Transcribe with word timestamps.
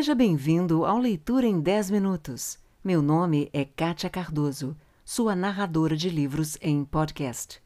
Seja 0.00 0.14
bem-vindo 0.14 0.86
ao 0.86 0.96
Leitura 0.96 1.46
em 1.46 1.60
10 1.60 1.90
Minutos. 1.90 2.58
Meu 2.82 3.02
nome 3.02 3.50
é 3.52 3.66
Kátia 3.66 4.08
Cardoso, 4.08 4.74
sua 5.04 5.36
narradora 5.36 5.94
de 5.94 6.08
livros 6.08 6.56
em 6.62 6.86
podcast. 6.86 7.62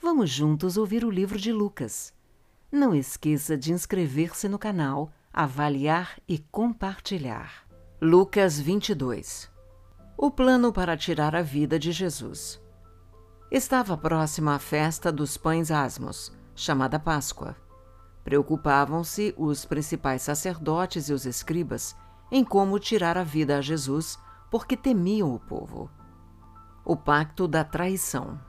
Vamos 0.00 0.30
juntos 0.30 0.76
ouvir 0.76 1.04
o 1.04 1.10
livro 1.10 1.36
de 1.36 1.52
Lucas. 1.52 2.14
Não 2.70 2.94
esqueça 2.94 3.56
de 3.56 3.72
inscrever-se 3.72 4.48
no 4.48 4.56
canal, 4.56 5.10
avaliar 5.32 6.16
e 6.28 6.38
compartilhar. 6.38 7.66
Lucas 8.00 8.60
22 8.60 9.50
O 10.16 10.30
plano 10.30 10.72
para 10.72 10.96
tirar 10.96 11.34
a 11.34 11.42
vida 11.42 11.76
de 11.76 11.90
Jesus. 11.90 12.62
Estava 13.50 13.96
próxima 13.96 14.54
a 14.54 14.60
festa 14.60 15.10
dos 15.10 15.36
pães 15.36 15.72
asmos, 15.72 16.32
chamada 16.54 17.00
Páscoa. 17.00 17.63
Preocupavam-se 18.24 19.34
os 19.36 19.64
principais 19.66 20.22
sacerdotes 20.22 21.08
e 21.08 21.12
os 21.12 21.26
escribas 21.26 21.94
em 22.32 22.42
como 22.42 22.78
tirar 22.78 23.18
a 23.18 23.22
vida 23.22 23.58
a 23.58 23.60
Jesus, 23.60 24.18
porque 24.50 24.76
temiam 24.76 25.34
o 25.34 25.38
povo. 25.38 25.90
O 26.84 26.96
pacto 26.96 27.46
da 27.46 27.62
traição. 27.62 28.40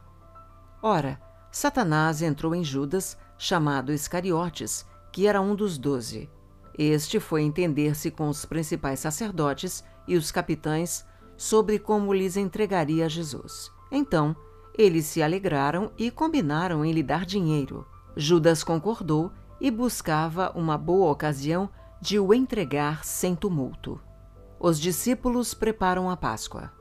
Ora, 0.82 1.22
Satanás 1.52 2.22
entrou 2.22 2.56
em 2.56 2.64
Judas, 2.64 3.18
chamado 3.38 3.92
Iscariotes, 3.92 4.86
que 5.12 5.28
era 5.28 5.42
um 5.42 5.54
dos 5.56 5.78
doze. 5.78 6.30
Este 6.78 7.20
foi 7.20 7.44
entender-se 7.44 8.12
com 8.12 8.28
os 8.28 8.46
principais 8.46 9.00
sacerdotes 9.00 9.84
e 10.08 10.16
os 10.16 10.32
capitães 10.32 11.05
sobre 11.38 11.80
como 11.80 12.14
lhes 12.14 12.38
entregaria 12.38 13.08
Jesus. 13.08 13.72
Então, 13.92 14.36
eles 14.78 15.05
se 15.05 15.22
alegraram 15.22 15.92
e 15.98 16.12
combinaram 16.12 16.84
em 16.84 16.92
lhe 16.92 17.04
dar 17.04 17.26
dinheiro. 17.26 17.86
Judas 18.18 18.64
concordou 18.64 19.32
e 19.59 19.72
buscava 19.72 20.52
uma 20.55 20.77
boa 20.77 21.12
ocasião 21.12 21.70
de 22.02 22.20
o 22.20 22.34
entregar 22.34 23.04
sem 23.04 23.36
tumulto. 23.36 24.00
Os 24.59 24.80
discípulos 24.80 25.54
preparam 25.54 26.10
a 26.10 26.18
Páscoa. 26.18 26.71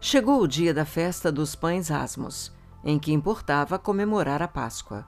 Chegou 0.00 0.42
o 0.42 0.48
dia 0.48 0.74
da 0.74 0.84
festa 0.84 1.32
dos 1.32 1.54
pães 1.54 1.90
asmos, 1.90 2.52
em 2.84 2.98
que 2.98 3.12
importava 3.12 3.78
comemorar 3.78 4.42
a 4.42 4.48
Páscoa. 4.48 5.06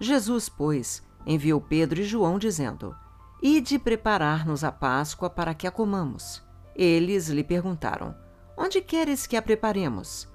Jesus, 0.00 0.48
pois, 0.48 1.02
enviou 1.26 1.60
Pedro 1.60 2.00
e 2.00 2.04
João, 2.04 2.38
dizendo: 2.38 2.94
Ide 3.42 3.78
preparar-nos 3.78 4.62
a 4.62 4.70
Páscoa 4.70 5.28
para 5.28 5.54
que 5.54 5.66
a 5.66 5.70
comamos. 5.70 6.42
Eles 6.74 7.28
lhe 7.28 7.42
perguntaram: 7.42 8.14
Onde 8.56 8.80
queres 8.80 9.26
que 9.26 9.36
a 9.36 9.42
preparemos? 9.42 10.28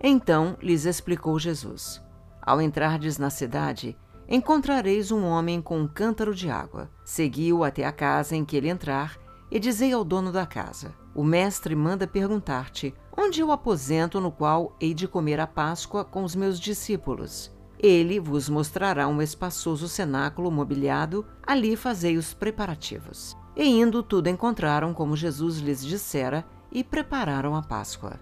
Então 0.00 0.56
lhes 0.62 0.86
explicou 0.86 1.38
Jesus: 1.38 2.02
Ao 2.40 2.60
entrardes 2.60 3.18
na 3.18 3.28
cidade, 3.28 3.96
encontrareis 4.30 5.10
um 5.10 5.26
homem 5.26 5.60
com 5.60 5.80
um 5.80 5.88
cântaro 5.88 6.32
de 6.32 6.48
água. 6.48 6.88
Segui-o 7.04 7.64
até 7.64 7.84
a 7.84 7.90
casa 7.90 8.36
em 8.36 8.44
que 8.44 8.56
ele 8.56 8.68
entrar 8.68 9.18
e 9.50 9.58
dizei 9.58 9.92
ao 9.92 10.04
dono 10.04 10.30
da 10.30 10.46
casa: 10.46 10.94
O 11.12 11.24
mestre 11.24 11.74
manda 11.74 12.06
perguntar-te: 12.06 12.94
Onde 13.16 13.40
é 13.40 13.44
o 13.44 13.50
aposento 13.50 14.20
no 14.20 14.30
qual 14.30 14.76
hei 14.80 14.94
de 14.94 15.08
comer 15.08 15.40
a 15.40 15.46
Páscoa 15.46 16.04
com 16.04 16.22
os 16.22 16.36
meus 16.36 16.60
discípulos? 16.60 17.50
Ele 17.82 18.20
vos 18.20 18.48
mostrará 18.48 19.08
um 19.08 19.20
espaçoso 19.20 19.88
cenáculo 19.88 20.50
mobiliado, 20.50 21.26
ali 21.42 21.74
fazei 21.74 22.16
os 22.16 22.32
preparativos. 22.32 23.36
E 23.56 23.64
indo 23.64 24.02
tudo 24.02 24.28
encontraram 24.28 24.94
como 24.94 25.16
Jesus 25.16 25.58
lhes 25.58 25.84
dissera 25.84 26.44
e 26.70 26.84
prepararam 26.84 27.56
a 27.56 27.62
Páscoa. 27.62 28.20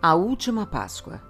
A 0.00 0.14
última 0.14 0.66
Páscoa. 0.66 1.20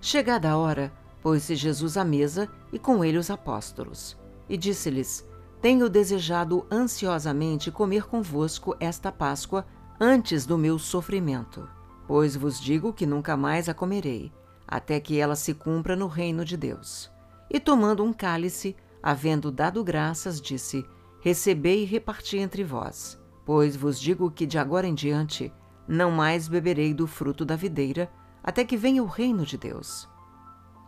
Chegada 0.00 0.50
a 0.50 0.56
hora, 0.56 0.92
pôs-se 1.22 1.54
Jesus 1.54 1.96
à 1.96 2.04
mesa 2.04 2.48
e 2.72 2.78
com 2.78 3.04
ele 3.04 3.16
os 3.16 3.30
apóstolos. 3.30 4.18
E 4.48 4.56
disse-lhes: 4.56 5.26
Tenho 5.60 5.88
desejado 5.88 6.66
ansiosamente 6.70 7.70
comer 7.70 8.04
convosco 8.04 8.76
esta 8.80 9.12
Páscoa 9.12 9.64
antes 10.00 10.44
do 10.44 10.58
meu 10.58 10.78
sofrimento. 10.78 11.68
Pois 12.06 12.34
vos 12.34 12.60
digo 12.60 12.92
que 12.92 13.06
nunca 13.06 13.36
mais 13.36 13.68
a 13.68 13.74
comerei, 13.74 14.32
até 14.66 14.98
que 14.98 15.18
ela 15.18 15.36
se 15.36 15.54
cumpra 15.54 15.94
no 15.94 16.08
reino 16.08 16.44
de 16.44 16.56
Deus. 16.56 17.10
E 17.48 17.60
tomando 17.60 18.02
um 18.02 18.12
cálice, 18.12 18.74
havendo 19.00 19.52
dado 19.52 19.84
graças, 19.84 20.40
disse: 20.40 20.84
Recebei 21.20 21.82
e 21.82 21.86
reparti 21.86 22.38
entre 22.38 22.64
vós. 22.64 23.18
Pois 23.44 23.76
vos 23.76 24.00
digo 24.00 24.30
que 24.30 24.46
de 24.46 24.58
agora 24.58 24.86
em 24.86 24.94
diante 24.94 25.52
não 25.86 26.10
mais 26.10 26.46
beberei 26.46 26.94
do 26.94 27.06
fruto 27.08 27.44
da 27.44 27.56
videira, 27.56 28.10
até 28.42 28.64
que 28.64 28.76
venha 28.76 29.02
o 29.02 29.06
reino 29.06 29.44
de 29.44 29.58
Deus 29.58 30.08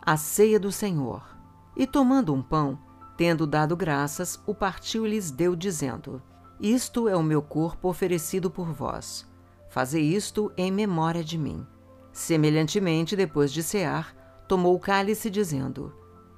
a 0.05 0.17
ceia 0.17 0.61
do 0.61 0.71
Senhor. 0.71 1.23
E 1.77 1.87
tomando 1.87 2.35
um 2.35 2.43
pão, 2.43 2.79
tendo 3.17 3.47
dado 3.47 3.77
graças, 3.77 4.41
o 4.47 4.55
partiu 4.55 5.07
e 5.07 5.11
lhes 5.11 5.31
deu, 5.31 5.57
dizendo: 5.57 6.21
Isto 6.61 7.09
é 7.09 7.17
o 7.17 7.23
meu 7.23 7.41
corpo 7.41 7.89
oferecido 7.89 8.51
por 8.51 8.73
vós. 8.73 9.27
Fazei 9.71 10.03
isto 10.03 10.53
em 10.57 10.71
memória 10.71 11.25
de 11.25 11.39
mim. 11.39 11.67
Semelhantemente, 12.13 13.17
depois 13.17 13.51
de 13.51 13.63
cear, 13.63 14.15
tomou 14.47 14.75
o 14.75 14.79
cálice, 14.79 15.31
dizendo: 15.31 15.93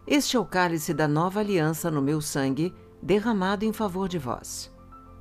Este 0.06 0.36
é 0.36 0.40
o 0.40 0.44
cálice 0.44 0.94
da 0.94 1.08
nova 1.08 1.40
aliança 1.40 1.90
no 1.90 2.00
meu 2.00 2.20
sangue, 2.20 2.74
derramado 3.02 3.64
em 3.64 3.72
favor 3.72 4.08
de 4.08 4.18
vós. 4.18 4.72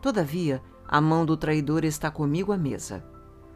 Todavia, 0.01 0.61
a 0.87 1.01
mão 1.01 1.25
do 1.25 1.35
traidor 1.35 1.83
está 1.83 2.11
comigo 2.11 2.51
à 2.53 2.57
mesa. 2.57 3.03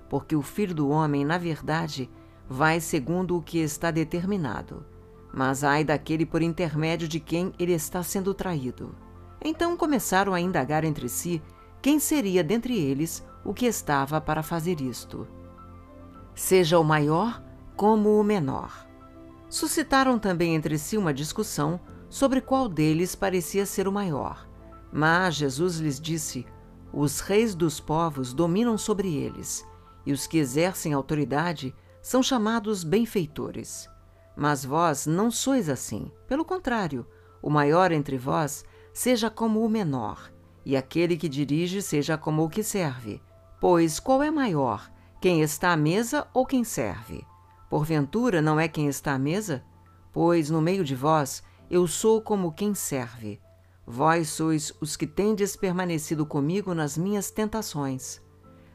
Porque 0.09 0.35
o 0.35 0.41
filho 0.41 0.73
do 0.73 0.89
homem, 0.89 1.23
na 1.23 1.37
verdade, 1.37 2.09
vai 2.49 2.81
segundo 2.81 3.37
o 3.37 3.41
que 3.41 3.59
está 3.59 3.91
determinado. 3.91 4.83
Mas 5.31 5.63
ai 5.63 5.83
daquele 5.83 6.25
por 6.25 6.41
intermédio 6.41 7.07
de 7.07 7.19
quem 7.19 7.53
ele 7.59 7.73
está 7.73 8.01
sendo 8.01 8.33
traído. 8.33 8.95
Então 9.43 9.77
começaram 9.77 10.33
a 10.33 10.41
indagar 10.41 10.83
entre 10.83 11.07
si 11.07 11.41
quem 11.81 11.99
seria 11.99 12.43
dentre 12.43 12.75
eles 12.75 13.23
o 13.45 13.53
que 13.53 13.67
estava 13.67 14.19
para 14.19 14.41
fazer 14.41 14.81
isto. 14.81 15.27
Seja 16.33 16.79
o 16.79 16.83
maior 16.83 17.41
como 17.75 18.19
o 18.19 18.23
menor. 18.23 18.87
Suscitaram 19.47 20.17
também 20.17 20.55
entre 20.55 20.77
si 20.77 20.97
uma 20.97 21.13
discussão 21.13 21.79
sobre 22.09 22.41
qual 22.41 22.67
deles 22.67 23.15
parecia 23.15 23.65
ser 23.65 23.87
o 23.87 23.91
maior. 23.91 24.49
Mas 24.91 25.35
Jesus 25.35 25.77
lhes 25.77 25.99
disse: 25.99 26.45
Os 26.91 27.19
reis 27.19 27.53
dos 27.53 27.79
povos 27.79 28.33
dominam 28.33 28.77
sobre 28.77 29.15
eles, 29.15 29.65
e 30.05 30.11
os 30.11 30.25
que 30.25 30.37
exercem 30.39 30.93
autoridade 30.93 31.73
são 32.01 32.23
chamados 32.23 32.83
benfeitores. 32.83 33.89
Mas 34.35 34.63
vós 34.63 35.05
não 35.05 35.29
sois 35.29 35.69
assim. 35.69 36.11
Pelo 36.27 36.45
contrário, 36.45 37.05
o 37.41 37.49
maior 37.49 37.91
entre 37.91 38.17
vós 38.17 38.63
seja 38.93 39.29
como 39.29 39.63
o 39.63 39.69
menor, 39.69 40.31
e 40.65 40.75
aquele 40.75 41.17
que 41.17 41.29
dirige 41.29 41.81
seja 41.81 42.17
como 42.17 42.43
o 42.43 42.49
que 42.49 42.63
serve. 42.63 43.21
Pois 43.59 43.99
qual 43.99 44.23
é 44.23 44.31
maior, 44.31 44.89
quem 45.21 45.41
está 45.41 45.71
à 45.71 45.77
mesa 45.77 46.27
ou 46.33 46.45
quem 46.45 46.63
serve? 46.63 47.25
Porventura 47.69 48.41
não 48.41 48.59
é 48.59 48.67
quem 48.67 48.87
está 48.87 49.13
à 49.13 49.19
mesa? 49.19 49.63
Pois 50.11 50.49
no 50.49 50.61
meio 50.61 50.83
de 50.83 50.95
vós 50.95 51.43
eu 51.69 51.85
sou 51.87 52.21
como 52.21 52.51
quem 52.51 52.73
serve. 52.73 53.39
Vós 53.85 54.29
sois 54.29 54.73
os 54.79 54.95
que 54.95 55.05
tendes 55.05 55.55
permanecido 55.55 56.25
comigo 56.25 56.73
nas 56.73 56.97
minhas 56.97 57.29
tentações. 57.31 58.21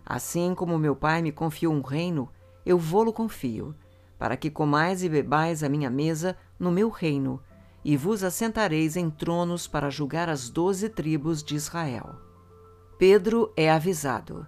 Assim 0.04 0.54
como 0.54 0.78
meu 0.78 0.94
Pai 0.94 1.22
me 1.22 1.32
confiou 1.32 1.72
um 1.72 1.80
reino, 1.80 2.28
eu 2.64 2.78
vou-lo 2.78 3.12
confio, 3.12 3.74
para 4.18 4.36
que 4.36 4.50
comais 4.50 5.02
e 5.02 5.08
bebais 5.08 5.62
a 5.62 5.68
minha 5.68 5.90
mesa 5.90 6.36
no 6.58 6.70
meu 6.70 6.88
reino, 6.88 7.42
e 7.84 7.96
vos 7.96 8.24
assentareis 8.24 8.96
em 8.96 9.10
tronos 9.10 9.66
para 9.66 9.90
julgar 9.90 10.28
as 10.28 10.48
doze 10.48 10.88
tribos 10.88 11.42
de 11.42 11.54
Israel. 11.54 12.16
Pedro 12.98 13.52
é 13.56 13.70
avisado. 13.70 14.46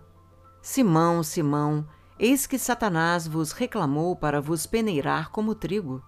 Simão, 0.62 1.22
Simão, 1.22 1.87
eis 2.19 2.47
que 2.47 2.59
Satanás 2.59 3.27
vos 3.27 3.53
reclamou 3.53 4.16
para 4.16 4.41
vos 4.41 4.66
peneirar 4.66 5.31
como 5.31 5.54
trigo. 5.54 6.03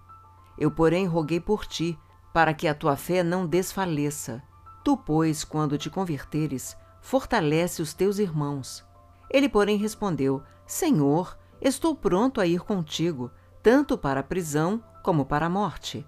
Eu, 0.57 0.71
porém, 0.71 1.05
roguei 1.05 1.39
por 1.39 1.65
ti, 1.65 1.97
para 2.33 2.53
que 2.53 2.67
a 2.67 2.73
tua 2.73 2.95
fé 2.95 3.23
não 3.23 3.45
desfaleça. 3.45 4.43
Tu, 4.83 4.97
pois, 4.97 5.43
quando 5.43 5.77
te 5.77 5.89
converteres, 5.89 6.75
fortalece 7.01 7.81
os 7.81 7.93
teus 7.93 8.19
irmãos. 8.19 8.83
Ele, 9.29 9.47
porém, 9.47 9.77
respondeu: 9.77 10.41
Senhor, 10.65 11.37
Estou 11.61 11.93
pronto 11.93 12.39
a 12.39 12.45
ir 12.45 12.61
contigo, 12.61 13.29
tanto 13.61 13.97
para 13.97 14.21
a 14.21 14.23
prisão 14.23 14.81
como 15.03 15.25
para 15.25 15.47
a 15.47 15.49
morte. 15.49 16.07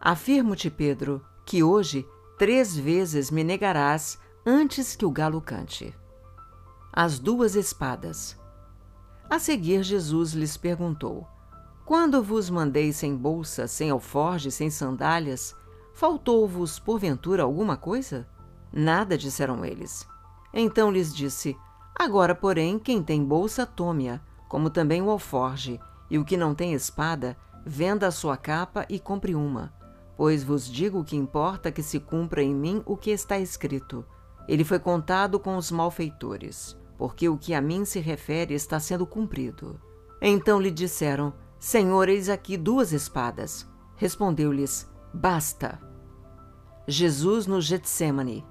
Afirmo-te, 0.00 0.70
Pedro, 0.70 1.24
que 1.44 1.62
hoje 1.62 2.06
três 2.38 2.76
vezes 2.76 3.30
me 3.30 3.42
negarás 3.42 4.18
antes 4.46 4.94
que 4.94 5.04
o 5.04 5.10
galo 5.10 5.40
cante. 5.40 5.92
As 6.92 7.18
duas 7.18 7.56
espadas. 7.56 8.38
A 9.28 9.38
seguir, 9.38 9.82
Jesus 9.82 10.34
lhes 10.34 10.56
perguntou: 10.56 11.26
Quando 11.84 12.22
vos 12.22 12.48
mandei 12.48 12.92
sem 12.92 13.16
bolsa, 13.16 13.66
sem 13.66 13.90
alforge, 13.90 14.52
sem 14.52 14.70
sandálias, 14.70 15.54
faltou-vos 15.94 16.78
porventura 16.78 17.42
alguma 17.42 17.76
coisa? 17.76 18.28
Nada, 18.72 19.18
disseram 19.18 19.64
eles. 19.64 20.06
Então 20.54 20.92
lhes 20.92 21.12
disse: 21.12 21.56
Agora, 21.94 22.36
porém, 22.36 22.78
quem 22.78 23.02
tem 23.02 23.24
bolsa, 23.24 23.66
tome-a 23.66 24.20
como 24.52 24.68
também 24.68 25.00
o 25.00 25.08
alforge, 25.08 25.80
e 26.10 26.18
o 26.18 26.24
que 26.26 26.36
não 26.36 26.54
tem 26.54 26.74
espada, 26.74 27.38
venda 27.64 28.06
a 28.06 28.10
sua 28.10 28.36
capa 28.36 28.84
e 28.86 29.00
compre 29.00 29.34
uma. 29.34 29.72
Pois 30.14 30.44
vos 30.44 30.68
digo 30.68 31.02
que 31.02 31.16
importa 31.16 31.72
que 31.72 31.82
se 31.82 31.98
cumpra 31.98 32.42
em 32.42 32.54
mim 32.54 32.82
o 32.84 32.94
que 32.94 33.10
está 33.10 33.38
escrito: 33.38 34.04
Ele 34.46 34.62
foi 34.62 34.78
contado 34.78 35.40
com 35.40 35.56
os 35.56 35.70
malfeitores, 35.70 36.76
porque 36.98 37.30
o 37.30 37.38
que 37.38 37.54
a 37.54 37.62
mim 37.62 37.86
se 37.86 37.98
refere 37.98 38.52
está 38.52 38.78
sendo 38.78 39.06
cumprido. 39.06 39.80
Então 40.20 40.60
lhe 40.60 40.70
disseram: 40.70 41.32
Senhor, 41.58 42.10
eis 42.10 42.28
aqui 42.28 42.58
duas 42.58 42.92
espadas. 42.92 43.66
Respondeu-lhes: 43.96 44.86
Basta. 45.14 45.80
Jesus 46.86 47.46
no 47.46 47.58
Getsemane. 47.58 48.44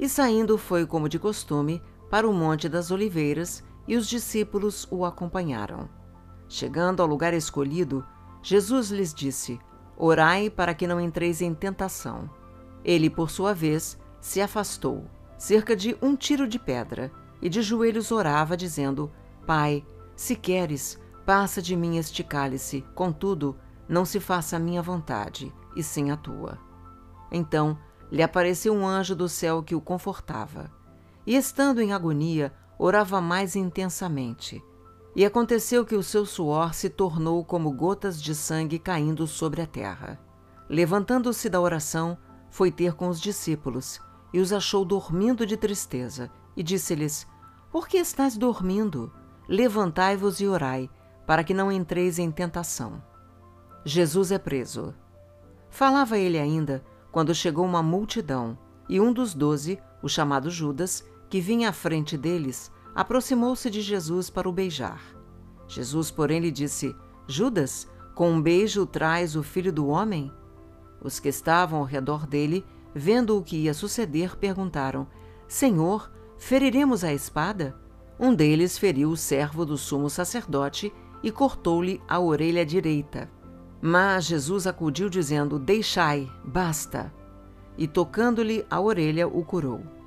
E 0.00 0.08
saindo 0.08 0.56
foi, 0.56 0.86
como 0.86 1.06
de 1.06 1.18
costume, 1.18 1.82
para 2.08 2.26
o 2.26 2.32
Monte 2.32 2.66
das 2.66 2.90
Oliveiras, 2.90 3.62
e 3.88 3.96
os 3.96 4.06
discípulos 4.06 4.86
o 4.90 5.04
acompanharam. 5.04 5.88
Chegando 6.46 7.02
ao 7.02 7.08
lugar 7.08 7.32
escolhido, 7.32 8.06
Jesus 8.42 8.90
lhes 8.90 9.12
disse: 9.12 9.58
Orai 9.96 10.50
para 10.50 10.74
que 10.74 10.86
não 10.86 11.00
entreis 11.00 11.40
em 11.40 11.54
tentação. 11.54 12.30
Ele, 12.84 13.10
por 13.10 13.30
sua 13.30 13.52
vez, 13.52 13.98
se 14.20 14.40
afastou, 14.40 15.06
cerca 15.36 15.74
de 15.74 15.96
um 16.00 16.14
tiro 16.14 16.46
de 16.46 16.58
pedra, 16.58 17.10
e 17.40 17.48
de 17.48 17.62
joelhos 17.62 18.12
orava, 18.12 18.56
dizendo: 18.56 19.10
Pai, 19.46 19.84
se 20.14 20.36
queres, 20.36 21.00
passa 21.24 21.62
de 21.62 21.74
mim 21.74 21.96
este 21.96 22.22
cálice, 22.22 22.84
contudo, 22.94 23.56
não 23.88 24.04
se 24.04 24.20
faça 24.20 24.56
a 24.56 24.60
minha 24.60 24.82
vontade, 24.82 25.52
e 25.74 25.82
sim 25.82 26.10
a 26.10 26.16
tua. 26.16 26.58
Então 27.32 27.78
lhe 28.10 28.22
apareceu 28.22 28.74
um 28.74 28.86
anjo 28.86 29.14
do 29.14 29.28
céu 29.28 29.62
que 29.62 29.74
o 29.74 29.80
confortava. 29.80 30.70
E 31.26 31.36
estando 31.36 31.80
em 31.80 31.92
agonia, 31.92 32.52
orava 32.78 33.20
mais 33.20 33.56
intensamente. 33.56 34.62
E 35.16 35.24
aconteceu 35.24 35.84
que 35.84 35.96
o 35.96 36.02
seu 36.02 36.24
suor 36.24 36.74
se 36.74 36.88
tornou 36.88 37.44
como 37.44 37.72
gotas 37.72 38.22
de 38.22 38.34
sangue 38.34 38.78
caindo 38.78 39.26
sobre 39.26 39.60
a 39.60 39.66
terra. 39.66 40.20
Levantando-se 40.68 41.48
da 41.48 41.60
oração, 41.60 42.16
foi 42.50 42.70
ter 42.70 42.94
com 42.94 43.08
os 43.08 43.20
discípulos 43.20 44.00
e 44.32 44.40
os 44.40 44.52
achou 44.52 44.84
dormindo 44.84 45.46
de 45.46 45.56
tristeza, 45.56 46.30
e 46.56 46.62
disse-lhes: 46.62 47.26
Por 47.70 47.88
que 47.88 47.96
estáis 47.96 48.36
dormindo? 48.36 49.12
Levantai-vos 49.48 50.40
e 50.40 50.46
orai, 50.46 50.90
para 51.26 51.42
que 51.42 51.54
não 51.54 51.72
entreis 51.72 52.18
em 52.18 52.30
tentação. 52.30 53.02
Jesus 53.84 54.30
é 54.30 54.38
preso. 54.38 54.94
Falava 55.70 56.18
ele 56.18 56.38
ainda 56.38 56.84
quando 57.10 57.34
chegou 57.34 57.64
uma 57.64 57.82
multidão, 57.82 58.58
e 58.88 59.00
um 59.00 59.12
dos 59.12 59.34
doze, 59.34 59.80
o 60.02 60.08
chamado 60.08 60.50
Judas, 60.50 61.04
que 61.28 61.40
vinha 61.40 61.68
à 61.68 61.72
frente 61.72 62.16
deles, 62.16 62.70
aproximou-se 62.94 63.70
de 63.70 63.80
Jesus 63.80 64.30
para 64.30 64.48
o 64.48 64.52
beijar. 64.52 65.00
Jesus, 65.66 66.10
porém, 66.10 66.40
lhe 66.40 66.50
disse: 66.50 66.94
Judas, 67.26 67.88
com 68.14 68.32
um 68.32 68.42
beijo 68.42 68.86
traz 68.86 69.36
o 69.36 69.42
filho 69.42 69.72
do 69.72 69.86
homem? 69.86 70.32
Os 71.00 71.20
que 71.20 71.28
estavam 71.28 71.80
ao 71.80 71.84
redor 71.84 72.26
dele, 72.26 72.64
vendo 72.94 73.36
o 73.36 73.42
que 73.42 73.56
ia 73.56 73.74
suceder, 73.74 74.36
perguntaram: 74.36 75.06
Senhor, 75.46 76.10
feriremos 76.38 77.04
a 77.04 77.12
espada? 77.12 77.78
Um 78.18 78.34
deles 78.34 78.76
feriu 78.76 79.10
o 79.10 79.16
servo 79.16 79.64
do 79.64 79.76
sumo 79.76 80.10
sacerdote 80.10 80.92
e 81.22 81.30
cortou-lhe 81.30 82.00
a 82.08 82.18
orelha 82.18 82.66
direita. 82.66 83.30
Mas 83.80 84.24
Jesus 84.24 84.66
acudiu, 84.66 85.08
dizendo: 85.08 85.58
Deixai, 85.58 86.28
basta. 86.44 87.14
E 87.76 87.86
tocando-lhe 87.86 88.66
a 88.68 88.80
orelha, 88.80 89.28
o 89.28 89.44
curou. 89.44 89.97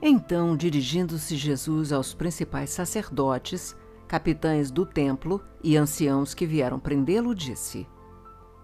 Então, 0.00 0.56
dirigindo-se 0.56 1.36
Jesus 1.36 1.92
aos 1.92 2.14
principais 2.14 2.70
sacerdotes, 2.70 3.76
capitães 4.06 4.70
do 4.70 4.86
templo 4.86 5.42
e 5.62 5.76
anciãos 5.76 6.34
que 6.34 6.46
vieram 6.46 6.78
prendê-lo, 6.78 7.34
disse: 7.34 7.86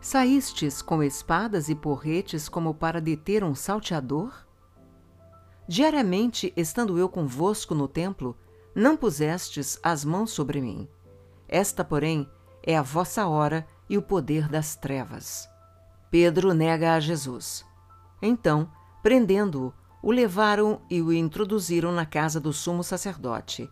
Saístes 0.00 0.80
com 0.80 1.02
espadas 1.02 1.68
e 1.68 1.74
porretes 1.74 2.48
como 2.48 2.72
para 2.72 3.00
deter 3.00 3.42
um 3.42 3.54
salteador? 3.54 4.46
Diariamente, 5.66 6.52
estando 6.56 6.98
eu 6.98 7.08
convosco 7.08 7.74
no 7.74 7.88
templo, 7.88 8.36
não 8.74 8.96
pusestes 8.96 9.78
as 9.82 10.04
mãos 10.04 10.30
sobre 10.30 10.60
mim. 10.60 10.88
Esta, 11.48 11.84
porém, 11.84 12.28
é 12.62 12.76
a 12.76 12.82
vossa 12.82 13.26
hora 13.26 13.66
e 13.88 13.98
o 13.98 14.02
poder 14.02 14.48
das 14.48 14.76
trevas. 14.76 15.48
Pedro 16.10 16.54
nega 16.54 16.94
a 16.94 17.00
Jesus. 17.00 17.64
Então, 18.20 18.70
prendendo-o, 19.02 19.72
o 20.04 20.10
levaram 20.10 20.82
e 20.90 21.00
o 21.00 21.10
introduziram 21.10 21.90
na 21.90 22.04
casa 22.04 22.38
do 22.38 22.52
sumo 22.52 22.84
sacerdote. 22.84 23.70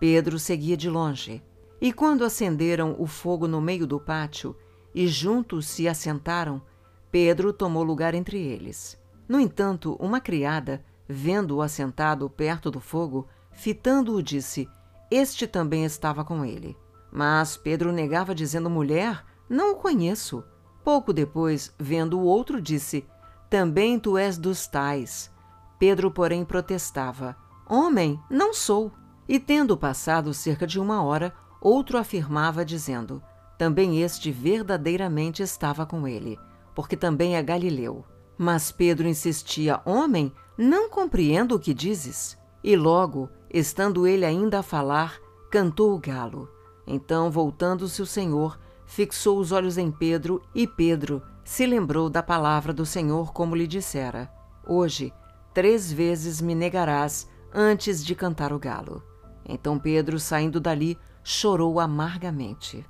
Pedro 0.00 0.38
seguia 0.38 0.78
de 0.78 0.88
longe. 0.88 1.42
E 1.78 1.92
quando 1.92 2.24
acenderam 2.24 2.96
o 2.98 3.06
fogo 3.06 3.46
no 3.46 3.60
meio 3.60 3.86
do 3.86 4.00
pátio 4.00 4.56
e 4.94 5.06
juntos 5.06 5.66
se 5.66 5.86
assentaram, 5.86 6.62
Pedro 7.10 7.52
tomou 7.52 7.82
lugar 7.82 8.14
entre 8.14 8.38
eles. 8.38 8.98
No 9.28 9.38
entanto, 9.38 9.94
uma 10.00 10.22
criada, 10.22 10.82
vendo-o 11.06 11.60
assentado 11.60 12.30
perto 12.30 12.70
do 12.70 12.80
fogo, 12.80 13.28
fitando-o, 13.52 14.22
disse: 14.22 14.66
Este 15.10 15.46
também 15.46 15.84
estava 15.84 16.24
com 16.24 16.46
ele. 16.46 16.74
Mas 17.12 17.58
Pedro 17.58 17.92
negava, 17.92 18.34
dizendo: 18.34 18.70
Mulher, 18.70 19.22
não 19.50 19.72
o 19.72 19.76
conheço. 19.76 20.42
Pouco 20.82 21.12
depois, 21.12 21.74
vendo 21.78 22.18
o 22.18 22.24
outro, 22.24 22.58
disse: 22.58 23.06
Também 23.50 23.98
tu 23.98 24.16
és 24.16 24.38
dos 24.38 24.66
tais. 24.66 25.33
Pedro, 25.78 26.10
porém, 26.10 26.44
protestava: 26.44 27.36
Homem, 27.68 28.20
não 28.30 28.52
sou. 28.52 28.92
E 29.28 29.40
tendo 29.40 29.76
passado 29.76 30.34
cerca 30.34 30.66
de 30.66 30.78
uma 30.78 31.02
hora, 31.02 31.32
outro 31.60 31.96
afirmava, 31.98 32.64
dizendo: 32.64 33.22
Também 33.58 34.02
este 34.02 34.30
verdadeiramente 34.30 35.42
estava 35.42 35.86
com 35.86 36.06
ele, 36.06 36.38
porque 36.74 36.96
também 36.96 37.36
é 37.36 37.42
galileu. 37.42 38.04
Mas 38.36 38.70
Pedro 38.70 39.08
insistia: 39.08 39.80
Homem, 39.84 40.32
não 40.56 40.88
compreendo 40.88 41.54
o 41.54 41.58
que 41.58 41.72
dizes. 41.72 42.36
E 42.62 42.76
logo, 42.76 43.28
estando 43.52 44.06
ele 44.06 44.24
ainda 44.24 44.60
a 44.60 44.62
falar, 44.62 45.18
cantou 45.50 45.94
o 45.94 45.98
galo. 45.98 46.48
Então, 46.86 47.30
voltando-se 47.30 48.02
o 48.02 48.06
Senhor, 48.06 48.58
fixou 48.86 49.38
os 49.38 49.52
olhos 49.52 49.78
em 49.78 49.90
Pedro, 49.90 50.42
e 50.54 50.66
Pedro 50.66 51.22
se 51.44 51.66
lembrou 51.66 52.08
da 52.08 52.22
palavra 52.22 52.72
do 52.72 52.86
Senhor, 52.86 53.32
como 53.32 53.54
lhe 53.54 53.66
dissera: 53.66 54.30
Hoje, 54.66 55.12
três 55.54 55.92
vezes 55.92 56.40
me 56.40 56.54
negarás 56.54 57.28
antes 57.52 58.04
de 58.04 58.14
cantar 58.14 58.52
o 58.52 58.58
galo. 58.58 59.02
Então 59.48 59.78
Pedro, 59.78 60.18
saindo 60.18 60.60
dali, 60.60 60.98
chorou 61.22 61.80
amargamente. 61.80 62.84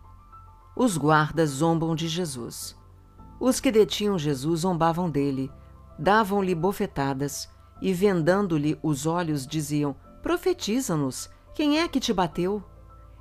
Os 0.74 0.96
guardas 0.96 1.50
zombam 1.50 1.94
de 1.94 2.08
Jesus. 2.08 2.76
Os 3.38 3.60
que 3.60 3.70
detinham 3.70 4.18
Jesus 4.18 4.60
zombavam 4.60 5.10
dele, 5.10 5.52
davam-lhe 5.98 6.54
bofetadas 6.54 7.48
e, 7.80 7.92
vendando-lhe 7.92 8.78
os 8.82 9.06
olhos, 9.06 9.46
diziam: 9.46 9.94
Profetiza-nos, 10.22 11.28
quem 11.54 11.78
é 11.78 11.86
que 11.86 12.00
te 12.00 12.12
bateu? 12.12 12.64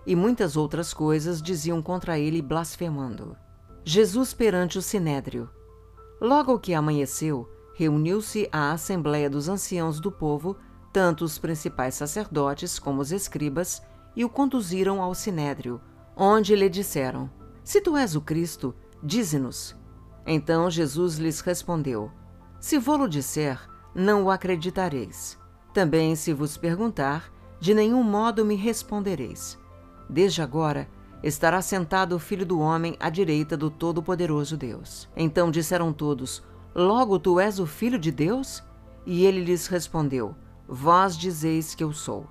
e 0.06 0.16
muitas 0.16 0.58
outras 0.58 0.94
coisas 0.94 1.42
diziam 1.42 1.82
contra 1.82 2.20
ele 2.20 2.42
blasfemando. 2.42 3.36
Jesus 3.84 4.34
perante 4.34 4.78
o 4.78 4.82
sinédrio. 4.82 5.50
Logo 6.20 6.60
que 6.60 6.74
amanheceu, 6.74 7.50
reuniu-se 7.74 8.48
a 8.52 8.72
assembléia 8.72 9.30
dos 9.30 9.50
anciãos 9.50 10.00
do 10.00 10.12
povo, 10.12 10.58
tanto 10.92 11.26
os 11.26 11.38
principais 11.38 11.96
sacerdotes 11.96 12.78
como 12.78 13.02
os 13.02 13.12
escribas, 13.12 13.82
e 14.16 14.24
o 14.24 14.30
conduziram 14.30 15.02
ao 15.02 15.16
sinédrio, 15.16 15.82
onde 16.16 16.56
lhe 16.56 16.70
disseram: 16.70 17.30
Se 17.64 17.82
tu 17.82 17.98
és 17.98 18.16
o 18.16 18.22
Cristo, 18.22 18.76
dize-nos. 19.02 19.76
Então 20.26 20.70
Jesus 20.70 21.18
lhes 21.18 21.42
respondeu: 21.42 22.12
Se 22.60 22.78
vou-lo 22.78 23.10
disser, 23.10 23.60
não 23.94 24.26
o 24.26 24.32
acreditareis. 24.32 25.38
Também 25.74 26.16
se 26.16 26.34
vos 26.34 26.56
perguntar, 26.56 27.32
de 27.60 27.74
nenhum 27.74 28.04
modo 28.04 28.46
me 28.46 28.56
respondereis 28.56 29.58
Desde 30.10 30.42
agora 30.42 30.88
estará 31.24 31.62
sentado 31.62 32.16
o 32.16 32.20
Filho 32.20 32.46
do 32.46 32.60
Homem 32.60 32.96
à 33.00 33.10
direita 33.10 33.56
do 33.56 33.70
Todo-Poderoso 33.70 34.58
Deus. 34.58 35.10
Então 35.16 35.50
disseram 35.50 35.92
todos: 35.94 36.44
Logo 36.76 37.20
tu 37.20 37.40
és 37.40 37.60
o 37.60 37.66
Filho 37.66 38.00
de 38.00 38.12
Deus? 38.12 38.64
E 39.06 39.26
ele 39.26 39.44
lhes 39.44 39.68
respondeu: 39.68 40.36
Vós 40.68 41.18
dizeis 41.18 41.76
que 41.76 41.84
eu 41.84 41.94
sou. 41.94 42.28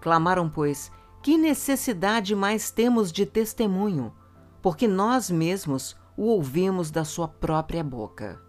Clamaram, 0.00 0.48
pois: 0.48 0.90
Que 1.22 1.38
necessidade 1.38 2.34
mais 2.34 2.70
temos 2.70 3.10
de 3.10 3.24
testemunho? 3.24 4.12
Porque 4.60 4.86
nós 4.86 5.30
mesmos 5.30 5.96
o 6.16 6.24
ouvimos 6.24 6.90
da 6.90 7.04
sua 7.04 7.28
própria 7.28 7.82
boca. 7.82 8.40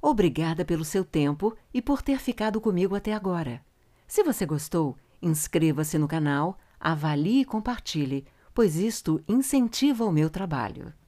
Obrigada 0.00 0.64
pelo 0.64 0.84
seu 0.84 1.04
tempo 1.04 1.56
e 1.74 1.82
por 1.82 2.00
ter 2.02 2.18
ficado 2.18 2.60
comigo 2.60 2.94
até 2.94 3.12
agora. 3.12 3.60
Se 4.06 4.22
você 4.22 4.46
gostou, 4.46 4.96
inscreva-se 5.20 5.98
no 5.98 6.06
canal 6.06 6.56
avalie 6.80 7.40
e 7.40 7.44
compartilhe, 7.44 8.26
pois 8.54 8.76
isto 8.76 9.22
incentiva 9.28 10.04
o 10.04 10.12
meu 10.12 10.30
trabalho. 10.30 10.92